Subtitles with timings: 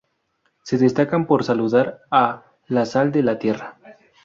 [0.63, 3.77] Se destacan por saludar a "la sal de la tierra".